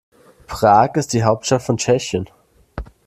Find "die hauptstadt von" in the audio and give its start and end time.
1.13-1.77